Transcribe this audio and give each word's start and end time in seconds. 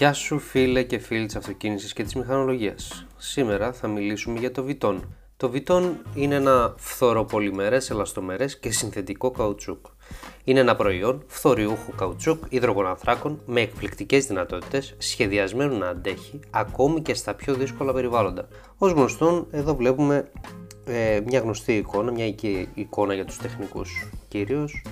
Γεια 0.00 0.12
σου 0.12 0.38
φίλε 0.38 0.82
και 0.82 0.98
φίλοι 0.98 1.26
της 1.26 1.36
αυτοκίνησης 1.36 1.92
και 1.92 2.02
της 2.02 2.14
μηχανολογίας. 2.14 3.06
Σήμερα 3.16 3.72
θα 3.72 3.88
μιλήσουμε 3.88 4.38
για 4.38 4.50
το 4.50 4.64
Viton. 4.68 5.00
Το 5.36 5.52
Viton 5.54 5.82
είναι 6.14 6.34
ένα 6.34 6.74
φθοροπολιμερές, 6.76 7.90
ελαστομερές 7.90 8.58
και 8.58 8.70
συνθετικό 8.70 9.30
καουτσούκ. 9.30 9.86
Είναι 10.44 10.60
ένα 10.60 10.76
προϊόν 10.76 11.24
φθοριούχου 11.26 11.94
καουτσούκ 11.96 12.44
υδρογοναθράκων 12.48 13.42
με 13.46 13.60
εκπληκτικές 13.60 14.26
δυνατότητες, 14.26 14.94
σχεδιασμένο 14.98 15.76
να 15.76 15.88
αντέχει 15.88 16.40
ακόμη 16.50 17.02
και 17.02 17.14
στα 17.14 17.34
πιο 17.34 17.54
δύσκολα 17.54 17.92
περιβάλλοντα. 17.92 18.48
Ως 18.78 18.92
γνωστόν, 18.92 19.46
εδώ 19.50 19.76
βλέπουμε 19.76 20.30
ε, 20.84 21.20
μια 21.26 21.40
γνωστή 21.40 21.76
εικόνα, 21.76 22.12
μια 22.12 22.34
εικόνα 22.74 23.14
για 23.14 23.24
τους 23.24 23.36
τεχνικούς 23.36 24.08
κυρίως, 24.28 24.82
ε, 24.86 24.90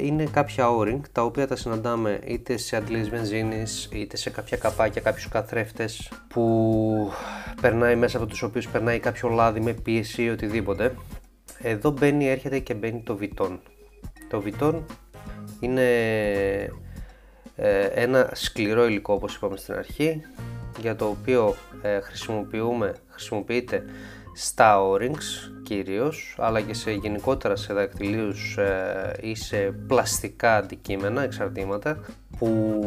είναι 0.00 0.24
κάποια 0.24 0.68
o 0.68 1.00
τα 1.12 1.22
οποία 1.22 1.46
τα 1.46 1.56
συναντάμε 1.56 2.20
είτε 2.26 2.56
σε 2.56 2.76
αντλήσεις 2.76 3.08
βενζίνης 3.08 3.88
είτε 3.92 4.16
σε 4.16 4.30
κάποια 4.30 4.56
καπάκια, 4.56 5.00
κάποιους 5.00 5.28
καθρέφτες 5.28 6.12
που 6.28 7.12
περνάει 7.60 7.96
μέσα 7.96 8.16
από 8.16 8.26
τους 8.26 8.42
οποίους 8.42 8.68
περνάει 8.68 8.98
κάποιο 8.98 9.28
λάδι 9.28 9.60
με 9.60 9.72
πίεση 9.72 10.22
ή 10.22 10.30
οτιδήποτε. 10.30 10.94
Εδώ 11.62 11.90
μπαίνει, 11.90 12.28
έρχεται 12.28 12.58
και 12.58 12.74
μπαίνει 12.74 13.02
το 13.02 13.16
βιτόν. 13.16 13.60
Το 14.28 14.40
βιτόν 14.40 14.86
είναι 15.60 15.90
ε, 17.56 17.84
ένα 17.84 18.30
σκληρό 18.32 18.86
υλικό 18.86 19.14
όπως 19.14 19.34
είπαμε 19.34 19.56
στην 19.56 19.74
αρχή 19.74 20.20
για 20.80 20.96
το 20.96 21.04
οποίο 21.04 21.56
ε, 21.82 22.00
χρησιμοποιούμε, 22.00 22.94
χρησιμοποιείται 23.08 23.84
στα 24.34 24.80
o 24.80 24.98
κυρίως 25.64 26.36
αλλά 26.38 26.60
και 26.60 26.74
σε 26.74 26.90
γενικότερα 26.92 27.56
σε 27.56 27.72
δακτυλίους 27.72 28.56
ε, 28.56 29.16
ή 29.20 29.34
σε 29.34 29.56
πλαστικά 29.86 30.56
αντικείμενα, 30.56 31.22
εξαρτήματα 31.22 31.98
που 32.38 32.80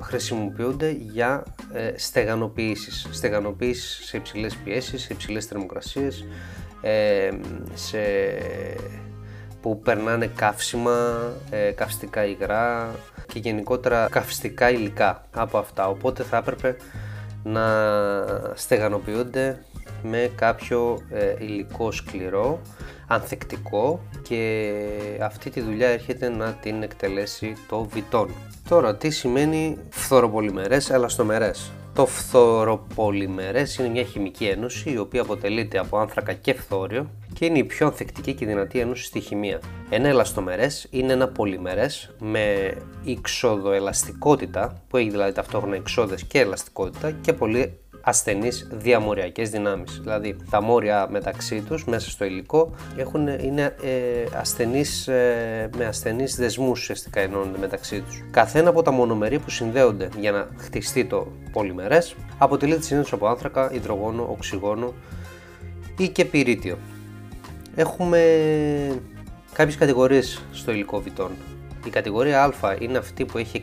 χρησιμοποιούνται 0.00 0.90
για 0.90 1.44
ε, 1.72 1.92
στεγανοποιήσεις. 1.96 3.08
Στεγανοποιήσεις 3.10 4.06
σε 4.06 4.16
υψηλές 4.16 4.56
πιέσεις, 4.56 5.02
σε 5.02 5.12
υψηλές 5.12 5.46
θερμοκρασίες, 5.46 6.24
ε, 6.80 7.30
σε, 7.74 7.98
που 9.60 9.80
περνάνε 9.80 10.26
καύσιμα, 10.26 11.32
ε, 11.50 11.70
καυστικά 11.70 12.24
υγρά 12.24 12.94
και 13.26 13.38
γενικότερα 13.38 14.08
καυστικά 14.10 14.70
υλικά 14.70 15.26
από 15.34 15.58
αυτά. 15.58 15.88
Οπότε 15.88 16.22
θα 16.22 16.36
έπρεπε 16.36 16.76
να 17.44 17.64
στεγανοποιούνται 18.54 19.58
με 20.02 20.30
κάποιο 20.34 21.00
ε, 21.10 21.34
υλικό 21.38 21.92
σκληρό, 21.92 22.60
ανθεκτικό 23.06 24.00
και 24.22 24.72
αυτή 25.20 25.50
τη 25.50 25.60
δουλειά 25.60 25.88
έρχεται 25.88 26.28
να 26.28 26.52
την 26.52 26.82
εκτελέσει 26.82 27.54
το 27.68 27.84
βιτόν. 27.84 28.30
Τώρα, 28.68 28.96
τι 28.96 29.10
σημαίνει 29.10 29.78
φθοροπολιμερές 29.90 30.90
ελαστομερές. 30.90 31.72
Το 31.94 32.06
φθοροπολιμερές 32.06 33.76
είναι 33.76 33.88
μια 33.88 34.02
χημική 34.04 34.44
ένωση 34.44 34.90
η 34.90 34.98
οποία 34.98 35.20
αποτελείται 35.20 35.78
από 35.78 35.98
άνθρακα 35.98 36.32
και 36.32 36.54
φθόριο 36.54 37.10
και 37.34 37.44
είναι 37.44 37.58
η 37.58 37.64
πιο 37.64 37.86
ανθεκτική 37.86 38.34
και 38.34 38.46
δυνατή 38.46 38.78
ένωση 38.78 39.04
στη 39.04 39.20
χημεία. 39.20 39.60
Ένα 39.90 40.08
ελαστομερές 40.08 40.86
είναι 40.90 41.12
ένα 41.12 41.28
πολυμερές 41.28 42.14
με 42.20 42.74
εξοδοελαστικότητα 43.06 44.82
που 44.88 44.96
έχει 44.96 45.10
δηλαδή 45.10 45.32
ταυτόχρονα 45.32 45.76
εξόδες 45.76 46.24
και 46.24 46.38
ελαστικότητα 46.40 47.10
και 47.10 47.32
πολύ 47.32 47.78
ασθενείς 48.04 48.68
διαμοριακές 48.72 49.50
δυνάμεις. 49.50 50.00
Δηλαδή 50.02 50.36
τα 50.50 50.62
μόρια 50.62 51.06
μεταξύ 51.10 51.60
τους 51.60 51.84
μέσα 51.84 52.10
στο 52.10 52.24
υλικό 52.24 52.74
έχουν, 52.96 53.28
είναι 53.28 53.74
ε, 53.82 54.38
ασθενείς, 54.38 55.08
ε, 55.08 55.70
με 55.76 55.84
ασθενείς 55.84 56.36
δεσμούς 56.36 56.80
ουσιαστικά 56.80 57.20
ενώνονται 57.20 57.58
μεταξύ 57.58 58.00
τους. 58.00 58.22
Καθένα 58.30 58.68
από 58.68 58.82
τα 58.82 58.90
μονομερή 58.90 59.38
που 59.38 59.50
συνδέονται 59.50 60.08
για 60.18 60.32
να 60.32 60.48
χτιστεί 60.56 61.04
το 61.04 61.32
πολυμερές 61.52 62.14
αποτελείται 62.38 62.82
συνήθως 62.82 63.12
από 63.12 63.26
άνθρακα, 63.26 63.70
υδρογόνο, 63.72 64.28
οξυγόνο 64.30 64.94
ή 65.98 66.08
και 66.08 66.24
πυρίτιο. 66.24 66.78
Έχουμε 67.76 68.20
κάποιες 69.52 69.76
κατηγορίες 69.76 70.42
στο 70.52 70.72
υλικό 70.72 71.00
βιτών. 71.00 71.30
Η 71.86 71.90
κατηγορία 71.90 72.42
Α 72.42 72.76
είναι 72.78 72.98
αυτή 72.98 73.24
που 73.24 73.38
έχει 73.38 73.62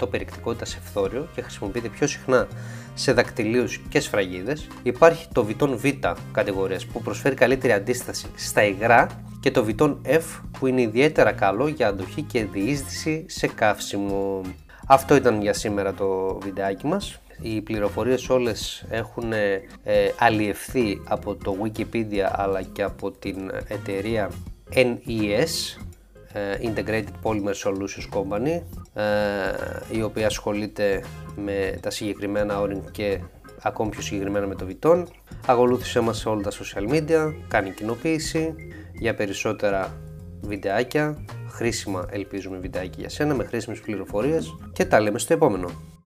66% 0.00 0.10
περιεκτικότητα 0.10 0.64
σε 0.64 0.78
φθόριο 0.84 1.28
και 1.34 1.42
χρησιμοποιείται 1.42 1.88
πιο 1.88 2.06
συχνά 2.06 2.48
σε 2.94 3.12
δακτυλίους 3.12 3.80
και 3.88 4.00
σφραγίδες. 4.00 4.66
Υπάρχει 4.82 5.28
το 5.32 5.44
βιτόν 5.44 5.76
Β 5.76 5.84
κατηγορίας 6.32 6.86
που 6.86 7.02
προσφέρει 7.02 7.34
καλύτερη 7.34 7.72
αντίσταση 7.72 8.26
στα 8.34 8.64
υγρά 8.64 9.06
και 9.40 9.50
το 9.50 9.64
βιτόν 9.64 10.00
F 10.06 10.40
που 10.58 10.66
είναι 10.66 10.80
ιδιαίτερα 10.80 11.32
καλό 11.32 11.68
για 11.68 11.88
αντοχή 11.88 12.22
και 12.22 12.44
διείσδυση 12.44 13.24
σε 13.28 13.46
καύσιμο. 13.46 14.40
Αυτό 14.86 15.14
ήταν 15.14 15.40
για 15.40 15.52
σήμερα 15.52 15.94
το 15.94 16.38
βιντεάκι 16.42 16.86
μας. 16.86 17.20
Οι 17.42 17.60
πληροφορίες 17.60 18.28
όλες 18.28 18.84
έχουν 18.90 19.32
ε, 19.32 19.60
αλλιευθεί 20.18 21.00
από 21.08 21.34
το 21.34 21.56
Wikipedia 21.62 22.28
αλλά 22.32 22.62
και 22.62 22.82
από 22.82 23.10
την 23.10 23.50
εταιρεία 23.68 24.30
NES 24.74 25.80
ε, 26.32 26.58
Integrated 26.62 27.04
Polymer 27.22 27.54
Solutions 27.64 28.18
Company 28.18 28.62
ε, 28.94 29.04
η 29.90 30.02
οποία 30.02 30.26
ασχολείται 30.26 31.04
με 31.36 31.78
τα 31.80 31.90
συγκεκριμένα 31.90 32.60
όριν 32.60 32.82
και 32.90 33.20
ακόμη 33.62 33.90
πιο 33.90 34.02
συγκεκριμένα 34.02 34.46
με 34.46 34.54
το 34.54 34.66
Viton. 34.68 35.04
Ακολούθησε 35.46 36.00
μας 36.00 36.18
σε 36.18 36.28
όλα 36.28 36.42
τα 36.42 36.50
social 36.50 36.92
media, 36.92 37.34
κάνει 37.48 37.70
κοινοποίηση 37.70 38.54
για 38.92 39.14
περισσότερα 39.14 39.92
βιντεάκια, 40.40 41.24
χρήσιμα 41.48 42.06
ελπίζουμε 42.10 42.58
βιντεάκια 42.58 42.96
για 42.98 43.08
σένα 43.08 43.34
με 43.34 43.44
χρήσιμες 43.44 43.80
πληροφορίες 43.80 44.54
και 44.72 44.84
τα 44.84 45.00
λέμε 45.00 45.18
στο 45.18 45.32
επόμενο. 45.32 45.70